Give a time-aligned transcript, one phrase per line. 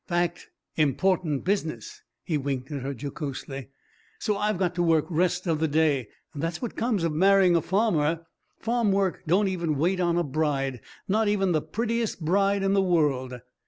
[0.07, 0.49] Fact.
[0.77, 3.69] Important business." He winked at her jocosely.
[4.17, 6.07] "So I've got to work rest of the day.
[6.33, 8.21] That's what comes of marrying a farmer.
[8.57, 12.81] Farm work don't even wait on a bride, not even the prettiest bride in the
[12.81, 13.41] world."